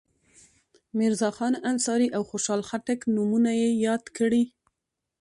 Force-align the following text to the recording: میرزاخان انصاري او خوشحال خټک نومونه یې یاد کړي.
میرزاخان 0.97 1.53
انصاري 1.71 2.07
او 2.15 2.21
خوشحال 2.29 2.61
خټک 2.69 2.99
نومونه 3.15 3.51
یې 3.61 3.69
یاد 3.85 4.03
کړي. 4.17 4.43